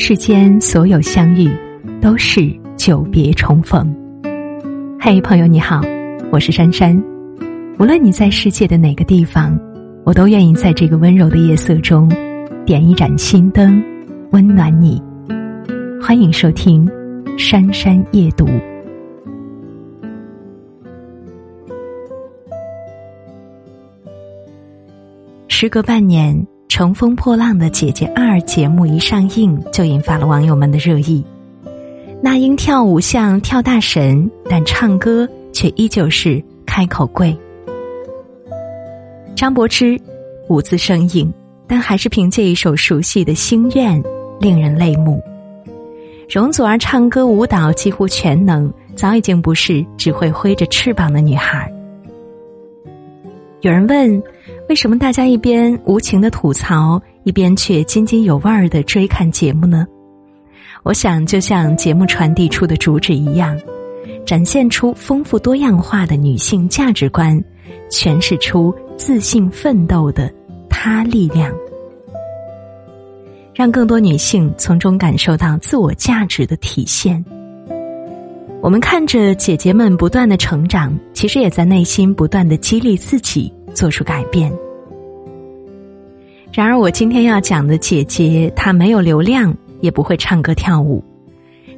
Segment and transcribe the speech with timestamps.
[0.00, 1.50] 世间所有相遇，
[2.00, 3.92] 都是久别重逢。
[4.98, 5.82] 嘿，朋友你好，
[6.30, 6.96] 我是珊珊。
[7.80, 9.58] 无论你在世界的哪个地方，
[10.04, 12.08] 我都愿意在这个温柔的夜色中，
[12.64, 13.82] 点一盏心灯，
[14.30, 15.02] 温暖你。
[16.00, 16.86] 欢迎收听
[17.36, 18.46] 《珊珊夜读》。
[25.48, 26.36] 时隔半年，
[26.68, 31.24] 《乘风破浪的姐姐二》节目一上映，就引发了网友们的热议。
[32.22, 37.36] 那英跳舞像跳大神，但唱歌却依旧是开口跪。
[39.34, 39.98] 张柏芝
[40.48, 41.32] 舞姿生硬，
[41.66, 44.00] 但还是凭借一首熟悉的《心愿》
[44.38, 45.22] 令人泪目。
[46.28, 51.72] 容祖儿唱歌舞蹈几乎全能，早已经不是只会挥着翅膀的女孩。
[53.62, 54.22] 有人问。
[54.68, 59.86] 为什么大家一边无情的吐槽，一边却津津有味儿的追看节目呢？
[60.82, 63.58] 我想，就像节目传递出的主旨一样，
[64.26, 67.42] 展现出丰富多样化的女性价值观，
[67.90, 70.30] 诠释出自信奋斗的
[70.68, 71.50] 她力量，
[73.54, 77.24] 让更多女性从中感受到自我价值的体现。
[78.60, 83.50] 我们看着姐姐们不断的成长，其实也在内心不断的激励自己。
[83.78, 84.52] 做出改变。
[86.52, 91.00] 然而，我今天要讲的姐姐，她没有流量，也不会唱歌跳舞，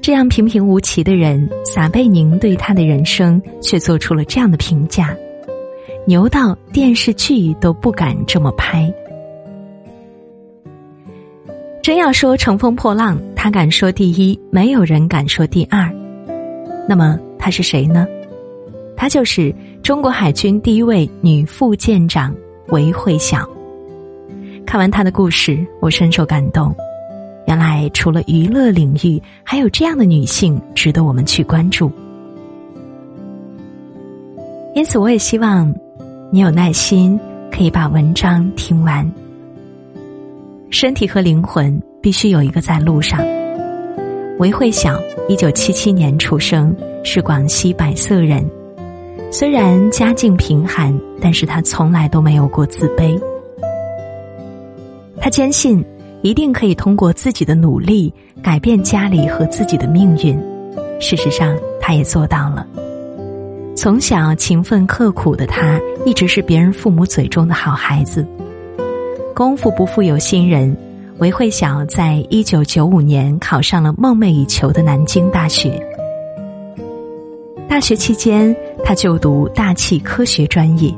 [0.00, 5.14] 这样平平无奇的人，撒贝宁对她的人生却做出了这样的评价：
[6.06, 8.90] 牛到电视剧都不敢这么拍。
[11.82, 15.90] 真要说乘风破浪，他敢说第一，没有人敢说第二。
[16.88, 18.06] 那么他是谁呢？
[18.96, 22.34] 他就是中国海军第一位女副舰长
[22.68, 23.48] 韦慧晓。
[24.66, 26.74] 看完她的故事，我深受感动。
[27.46, 31.90] 原来除了娱乐领域，还有这样的女性值得我们去关注。
[34.74, 35.74] 因此，我也希望
[36.30, 37.18] 你有耐心，
[37.50, 39.10] 可以把文章听完。
[40.70, 43.18] 身体和灵魂必须有一个在路上。
[44.38, 48.48] 韦慧晓，一九七七年出生，是广西百色人。
[49.32, 53.16] 虽然家境贫寒，但是他从来都没有过自卑。
[55.20, 55.84] 他坚信
[56.22, 60.36] 一定可以通过自己的努力改变家里和自己的命运。
[61.00, 62.66] 事实上，他也做到了。
[63.76, 68.26] 从小勤奋刻苦的他，一直是别人父母嘴中的好孩子。
[69.32, 70.76] 功夫不负有心人，
[71.18, 75.80] 韦慧晓在一九九五年考上了梦寐以求的南京大学。
[77.68, 78.54] 大学期间，
[78.84, 80.94] 他就读大气科学专业。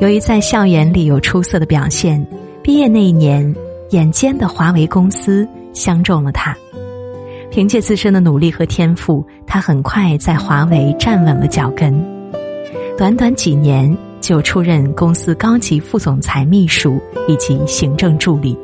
[0.00, 2.24] 由于在校园里有出色的表现，
[2.62, 3.54] 毕业那一年，
[3.90, 6.56] 眼尖的华为公司相中了他。
[7.50, 12.04] 凭借自身的努力和天赋，他很快在华为站稳了脚跟。
[12.98, 18.58] 短短几年，就出任公司高级副总裁秘书以及行政助理，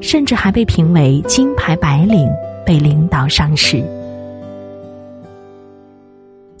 [0.00, 2.28] 甚至还被评为金牌白领，
[2.66, 3.82] 被领导赏识。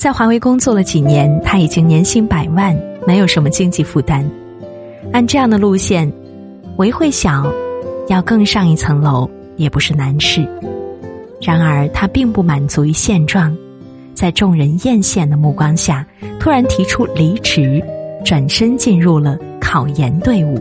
[0.04, 4.22] 在华为工作了几年，他已经年薪百万，没有什么经济负担。
[5.14, 6.12] 按这样的路线，
[6.76, 7.50] 韦慧晓
[8.08, 9.26] 要更上一层楼
[9.56, 10.46] 也不是难事。
[11.40, 13.56] 然而，他并不满足于现状，
[14.12, 16.06] 在众人艳羡的目光下，
[16.38, 17.82] 突然提出离职，
[18.26, 20.60] 转身进入了考研队伍。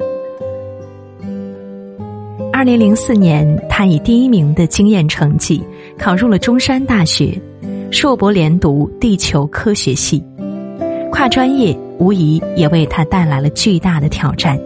[2.54, 5.62] 二零零四年，他以第一名的经验成绩
[5.98, 7.38] 考入了中山大学。
[7.94, 10.22] 硕博连读地球科学系，
[11.12, 14.60] 跨专业无疑也为他带来了巨大的挑战。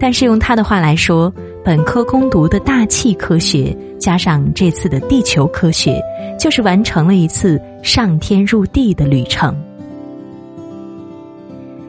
[0.00, 1.32] 但是用他的话来说，
[1.64, 6.02] 本科攻读的大气科学加上这次的地球科学，
[6.40, 9.56] 就是完成了一次上天入地的旅程。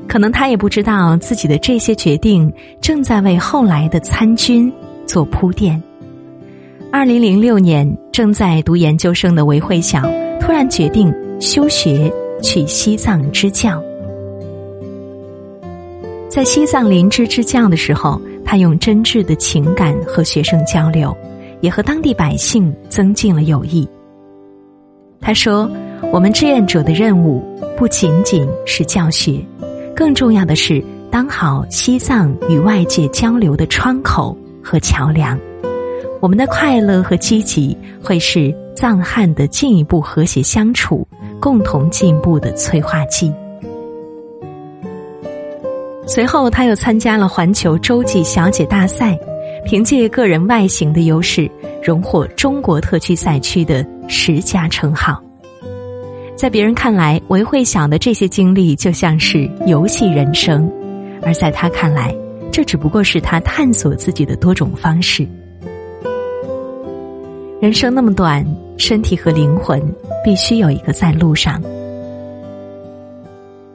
[0.07, 4.71] 可能他也不知道自己的这些决定正在为后来的参军
[5.07, 5.81] 做铺垫。
[6.91, 10.07] 二零零六年，正在读研究生的韦慧晓。
[10.41, 12.11] 突然决定休学
[12.41, 13.81] 去西藏支教，
[16.29, 21.15] 在西藏林芝支教的时候，他用真挚的情感和学生交流，
[21.61, 23.87] 也和当地百姓增进了友谊。
[25.21, 25.69] 他说
[26.11, 27.41] ：“我们志愿者的任务
[27.77, 29.39] 不仅仅是教学，
[29.95, 35.39] 更重要的是当好西藏与外界交流的窗口和桥梁。
[36.19, 41.07] 我们的快乐和积极会是。”藏汉的进一步和谐相处、
[41.39, 43.31] 共同进步的催化剂。
[46.07, 49.17] 随后，他又参加了环球洲际小姐大赛，
[49.65, 51.49] 凭借个人外形的优势，
[51.81, 55.21] 荣获中国特区赛区的十佳称号。
[56.35, 60.69] 在别人看来，韦慧晓的这些经历就像是游戏人生，
[61.21, 62.13] 而在他看来，
[62.51, 65.25] 这只不过是他探索自己的多种方式。
[67.61, 68.43] 人生那么短，
[68.75, 69.79] 身体和灵魂
[70.23, 71.61] 必须有一个在路上。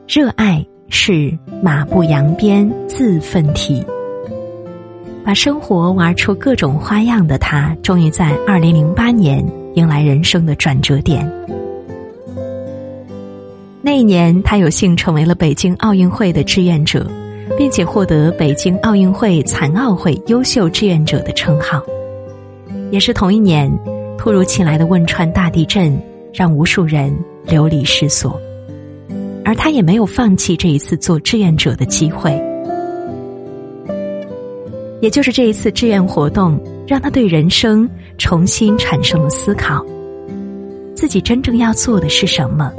[0.09, 3.87] 热爱是马不扬鞭自奋蹄，
[5.25, 11.25] 把生活玩出各种花样的他，终于在二零零八年迎来人生的转折点。
[13.82, 17.09] 那一年，他有幸成为了北京奥运会的志愿者，
[17.56, 21.81] 并且获得北京奥运会残奥会优秀志愿者的称号。
[22.91, 23.71] 也是同一年，
[24.17, 25.97] 突如其来的汶川大地震
[26.33, 28.41] 让无数人流离失所，
[29.44, 32.31] 而他也没有放弃这一次做志愿者的机会。
[35.00, 37.88] 也就是这一次志愿活动，让他对人生
[38.19, 39.85] 重新产生了思考：
[40.94, 42.73] 自己真正要做的是什么？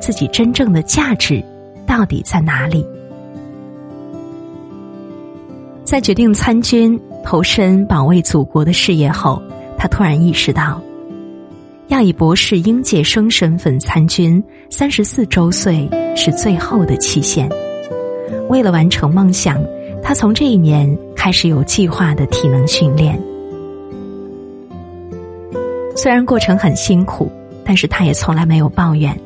[0.00, 1.42] 自己真正的价值
[1.86, 2.84] 到底在哪里？
[5.84, 9.40] 在决定参军、投身保卫祖国的事业后，
[9.78, 10.80] 他突然意识到，
[11.88, 17.48] 要以博士应届生身份参军，三十四周岁是最后的期限。
[18.48, 19.62] 为了完成梦想，
[20.02, 23.18] 他从这一年开始有计划的体能训练。
[25.94, 27.30] 虽然过程很辛苦，
[27.64, 29.18] 但是他也从来没有抱怨。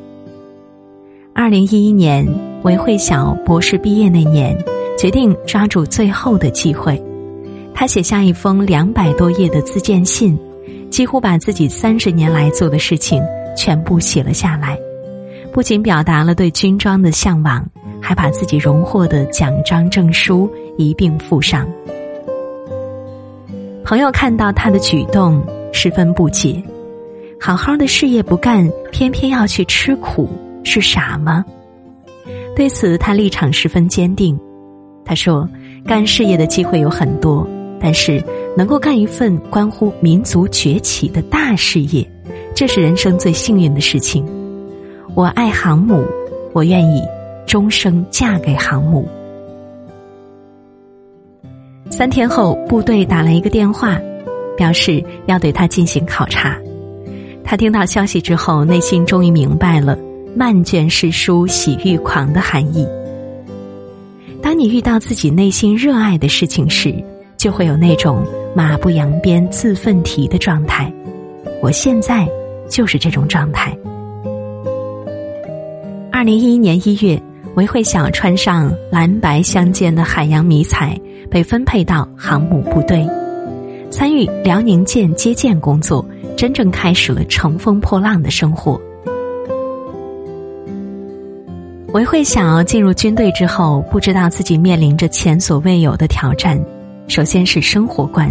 [1.33, 2.27] 二零一一年，
[2.63, 4.57] 韦慧晓博士毕业那年，
[4.97, 7.01] 决定抓住最后的机会。
[7.79, 10.35] 他写下一封两百多页的自荐信，
[10.89, 13.21] 几乎把自己三十年来做的事情
[13.55, 14.75] 全部写了下来。
[15.53, 17.63] 不仅表达了对军装的向往，
[18.01, 21.69] 还把自己荣获的奖章证书一并附上。
[23.85, 25.39] 朋友看到他的举动，
[25.71, 26.59] 十分不解：
[27.39, 30.27] 好好的事业不干，偏偏要去吃苦。
[30.63, 31.45] 是傻吗？
[32.55, 34.35] 对此，他立场十分坚定。
[35.05, 35.47] 他说
[35.85, 37.47] ：“干事业的机会有很多，
[37.79, 38.23] 但是
[38.55, 42.05] 能够干一份关乎民族崛起的大事业，
[42.55, 44.25] 这是人生最幸运的事情。
[45.15, 46.03] 我爱航母，
[46.53, 47.01] 我愿意
[47.45, 49.07] 终生嫁给航母。”
[51.89, 53.99] 三天后，部队打来一个电话，
[54.55, 56.57] 表示要对他进行考察。
[57.43, 59.97] 他听到消息之后，内心终于明白了。
[60.35, 62.87] 漫卷诗书喜欲狂的含义。
[64.39, 66.93] 当你遇到自己内心热爱的事情时，
[67.37, 68.25] 就会有那种
[68.55, 70.91] 马不扬鞭自奋蹄的状态。
[71.61, 72.27] 我现在
[72.69, 73.75] 就是这种状态。
[76.11, 77.21] 二零一一年一月，
[77.55, 80.99] 韦慧晓穿上蓝白相间的海洋迷彩，
[81.29, 83.07] 被分配到航母部队，
[83.91, 86.03] 参与辽宁舰接舰工作，
[86.35, 88.81] 真正开始了乘风破浪的生活。
[91.93, 96.59] 韦慧晓进入军队之后，不知道自己面临着前所未有的挑战。
[97.07, 98.29] 首先是生活观，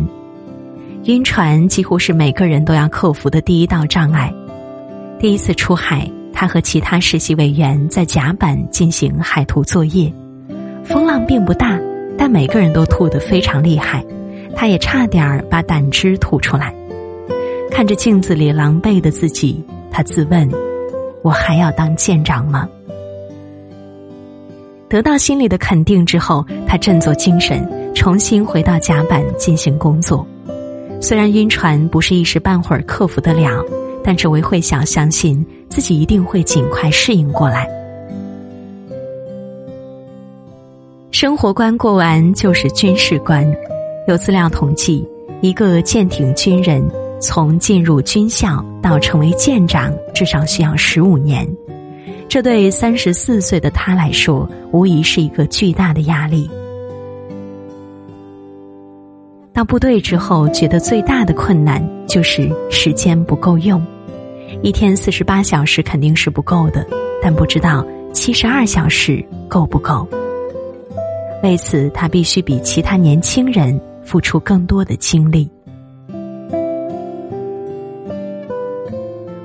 [1.05, 4.32] 晕船几乎是每个人都要克服的第一道障碍。
[5.19, 10.12] 第一次出海，他和其他实习委员在甲板进行海图作业，
[10.84, 11.81] 风浪并不大，
[12.19, 14.05] 但每个人都吐得非常厉害，
[14.55, 16.75] 他也差点儿把胆汁吐出来。
[17.71, 20.47] 看着镜子里狼狈的自己，他自问：
[21.23, 22.68] 我还要当舰长吗？
[24.88, 30.24] 得到心里的肯定之后，他振作精神，重新回到甲板进行工作。
[31.00, 33.64] 虽然晕船不是一时半会儿克服得了，
[34.04, 37.66] 但这位慧晓相信自己一定会尽快适应过来。
[41.10, 43.50] 生活关过完就是军事关。
[44.06, 45.04] 有资料统计，
[45.40, 46.86] 一个舰艇军人
[47.18, 51.48] 从进入军校到成为舰长，至少需要十五年。
[52.28, 56.48] 这对三十四岁的他来说，无疑是一个巨大的压力。
[59.56, 63.82] 到部队之后，觉得最大的困难就是时间不够用。
[64.62, 66.86] 一天四十八小时肯定是不够的，
[67.22, 67.82] 但不知道
[68.12, 70.06] 七十二小时够不够。
[71.42, 75.50] 为此，他必须比其他年轻人付出更多的精力。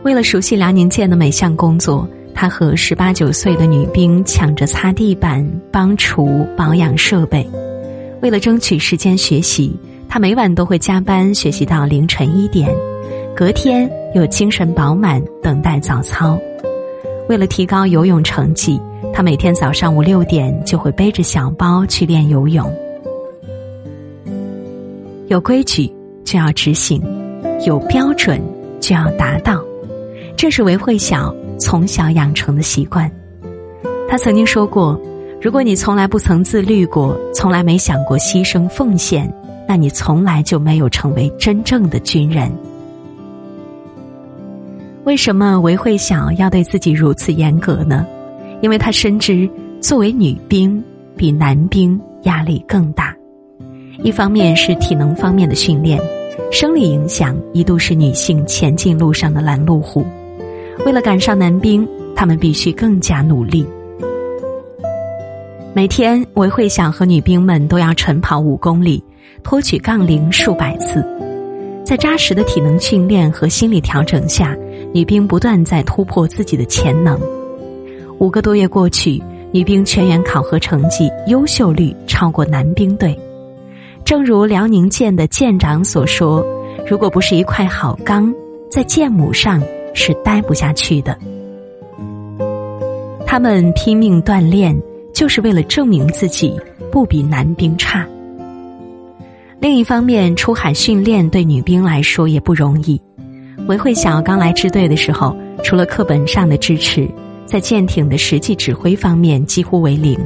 [0.03, 2.05] 为了熟悉辽宁舰的每项工作。
[2.33, 7.47] 他和十八九岁的女兵抢着擦地板、帮厨、保养设备。
[8.21, 9.77] 为了争取时间学习，
[10.13, 12.69] 他每晚都会加班学习到凌晨一点，
[13.33, 16.37] 隔天又精神饱满等待早操。
[17.29, 18.77] 为了提高游泳成绩，
[19.13, 22.69] 他每天早上五六点就会背着小包去练游泳。
[25.27, 25.89] 有规矩
[26.25, 27.01] 就要执行，
[27.65, 28.41] 有标准
[28.81, 29.63] 就要达到，
[30.35, 33.09] 这是韦慧晓从小养成的习惯。
[34.09, 34.99] 他曾经说过
[35.41, 39.33] ：“如果你从来不曾自律过，从来没想过牺牲奉献，
[39.71, 42.51] 那你从来就没有成为真正的军人。”
[45.07, 48.05] 为什么韦慧晓要对自己如此严格呢？
[48.61, 49.49] 因为她深知，
[49.79, 50.83] 作为女兵
[51.15, 53.15] 比男兵压力更大。
[54.03, 55.97] 一方面是体能方面的训练，
[56.51, 60.05] 生理影响一度是女性前进路上的拦路虎。
[60.85, 63.65] 为了赶上男兵，他们必须更加努力。
[65.73, 69.01] 每天，韦慧晓和女兵们都要晨跑五公里，
[69.43, 71.05] 托举杠铃数百次。
[71.83, 74.55] 在扎实的体能训练和心理调整下，
[74.93, 77.19] 女兵不断在突破自己的潜能。
[78.19, 79.21] 五个多月过去，
[79.51, 83.17] 女兵全员考核成绩优秀率超过男兵队。
[84.05, 86.45] 正如辽宁舰的舰长所说
[86.87, 88.33] ：“如果不是一块好钢，
[88.69, 89.61] 在舰母上
[89.93, 91.17] 是待不下去的。”
[93.25, 94.79] 他们拼命锻炼，
[95.13, 96.59] 就是为了证明自己
[96.91, 98.07] 不比男兵差。
[99.61, 102.99] 另一方面，出海训练对女兵来说也不容易。
[103.67, 107.07] 韦慧晓刚来支队的时候，除了课本上的支持，
[107.45, 110.19] 在舰艇的实际指挥方面几乎为零。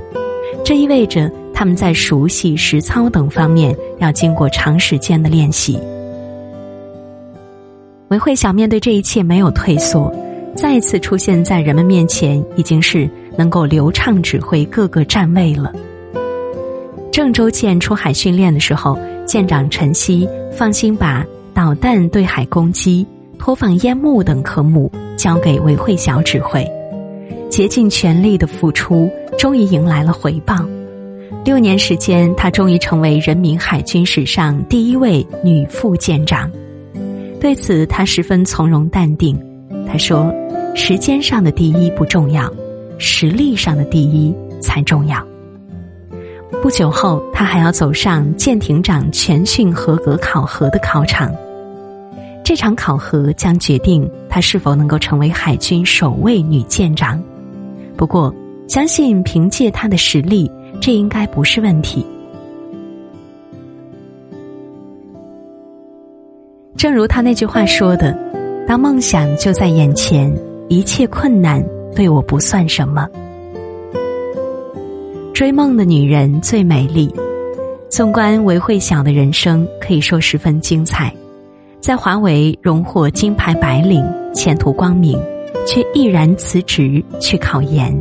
[0.64, 5.78] 这意味着他们在熟悉实操等方面要经过长时间的练习。
[8.08, 10.10] 韦慧晓面对这一切没有退缩，
[10.56, 15.74] 再次出现在人们面前，已经是能够流畅指挥各个站位了。
[17.12, 18.98] 郑州舰出海训练的时候。
[19.26, 23.06] 舰长陈曦放心把导弹对海攻击、
[23.40, 26.66] 拖放烟幕等科目交给韦慧晓指挥，
[27.50, 30.56] 竭尽全力的付出，终于迎来了回报。
[31.44, 36.52] 六年时间，她终于成为人民海军史上第一位女副舰长。
[37.40, 39.40] 对此，她十分从容淡定。
[39.88, 40.34] 她说
[40.76, 42.52] ：“时间上的第一不重要，
[42.98, 45.26] 实力上的第一才重要。”
[46.66, 51.32] 不久后，他还要走上舰艇长全训合格考核的考场。
[52.44, 57.22] 这场考核将决定他是否能够成为海军首位女舰长。
[57.96, 58.34] 不过，
[58.68, 62.04] 相信凭借他的实力，这应该不是问题。
[66.76, 68.18] 正如他那句话说的
[68.68, 70.36] ：“当梦想就在眼前，
[70.68, 71.64] 一切困难
[71.96, 73.08] 对我不算什么。”
[75.36, 77.14] 追梦的女人最美丽。
[77.90, 81.14] 纵观韦慧晓的人生，可以说十分精彩。
[81.82, 84.02] 在华为荣获金牌白领，
[84.34, 85.20] 前途光明，
[85.68, 87.94] 却毅然辞职去考研。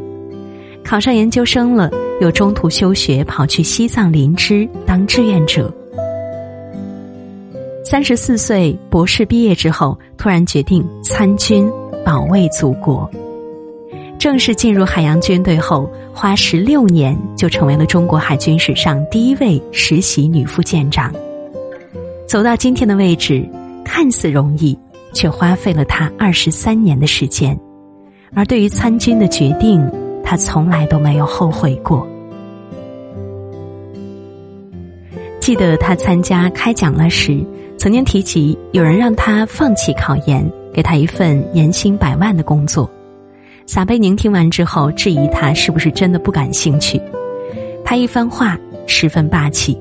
[0.84, 5.74] 考上研究生了，又中途休学，跑去西藏林芝当志愿者。
[7.84, 11.68] 三十四岁博士毕业之后，突然决定参军，
[12.04, 13.10] 保卫祖国。
[14.24, 21.12] 正式进入海洋军队后，花十六年就成为了中国海军史上第一位实习女副舰长。
[22.26, 23.46] 走到今天的位置，
[23.84, 24.78] 看似容易，
[25.12, 27.54] 却花费了他二十三年的时间。
[28.32, 29.86] 而对于参军的决定，
[30.24, 32.08] 他从来都没有后悔过。
[35.38, 37.44] 记得他参加开讲了时，
[37.76, 42.90] 曾经提及有人让他放弃考研，给他一份年薪百万的工作。
[43.66, 47.00] 撒贝宁听完之后，质疑他是不是真的不感兴趣。
[47.84, 49.78] 他一番话十分霸气。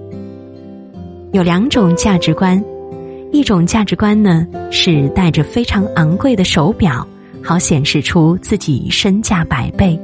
[1.32, 2.64] 有两种价值观，
[3.32, 7.06] 一种价值观呢是戴着非常昂贵的手表，
[7.44, 10.00] 好显示出自己身价百倍；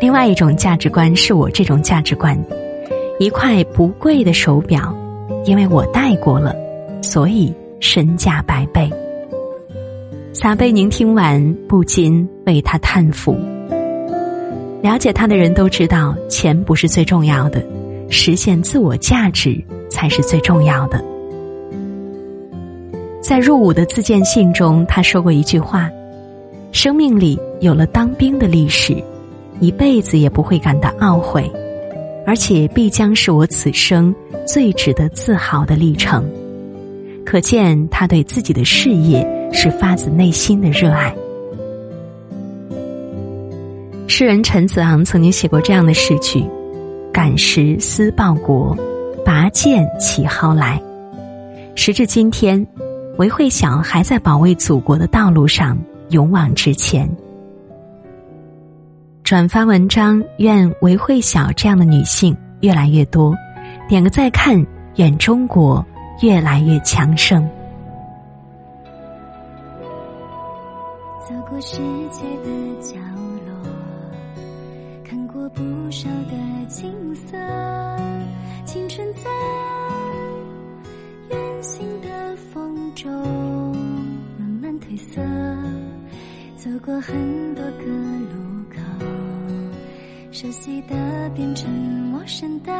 [0.00, 2.38] 另外一种价值观是我这种价值观，
[3.18, 4.94] 一块不贵的手表，
[5.44, 6.54] 因为我戴过了，
[7.02, 8.88] 所以身价百倍。
[10.34, 13.36] 撒贝宁听完，不禁为他叹服。
[14.80, 17.62] 了解他的人都知道，钱不是最重要的，
[18.08, 21.04] 实现自我价值才是最重要的。
[23.20, 25.90] 在入伍的自荐信中，他说过一句话
[26.72, 28.96] ：“生命里有了当兵的历史，
[29.60, 31.48] 一辈子也不会感到懊悔，
[32.26, 34.14] 而且必将是我此生
[34.46, 36.26] 最值得自豪的历程。”
[37.22, 39.41] 可见他对自己的事业。
[39.52, 41.14] 是发自内心的热爱。
[44.08, 46.44] 诗人陈子昂曾经写过这样的诗句
[47.12, 48.76] ：“感时思报国，
[49.24, 50.80] 拔剑起蒿来。”
[51.74, 52.66] 时至今天，
[53.16, 55.78] 韦慧晓还在保卫祖国的道路上
[56.10, 57.08] 勇往直前。
[59.24, 63.34] 转发文章，愿韦慧晓这样的女性越来越多。
[63.88, 64.62] 点个再看，
[64.96, 65.84] 愿中国
[66.20, 67.48] 越来越强盛。
[71.64, 71.78] 世
[72.10, 72.98] 界的角
[73.46, 73.54] 落，
[75.04, 77.38] 看过不少的景色，
[78.64, 79.30] 青春在
[81.30, 83.12] 远行的风中
[84.36, 85.22] 慢慢褪色，
[86.56, 89.06] 走过很多个路口，
[90.32, 92.72] 熟悉的变成陌生的，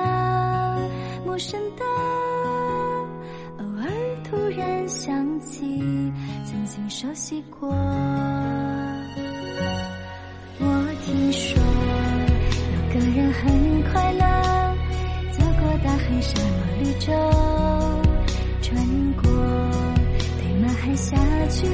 [1.24, 1.84] 陌生的，
[3.58, 3.88] 偶尔
[4.24, 5.80] 突然想起
[6.44, 7.72] 曾经熟悉过。
[13.32, 14.76] 很快乐，
[15.32, 17.12] 走过大海、沙漠、绿洲，
[18.60, 18.76] 穿
[19.14, 19.22] 过
[20.38, 21.16] 对马海峡
[21.48, 21.66] 去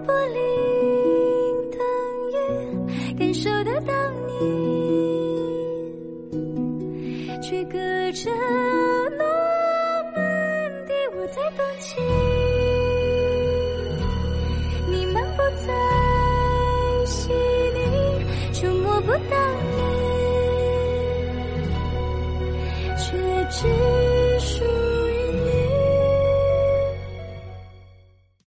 [0.00, 0.36] 玻璃
[1.70, 1.78] 等
[2.32, 2.34] 雨，
[3.18, 3.92] 感受得到
[4.40, 4.42] 你，
[7.42, 7.78] 却隔
[8.12, 8.30] 着。